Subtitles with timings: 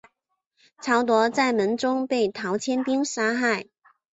[0.81, 3.67] 曹德在门中被陶谦兵杀害。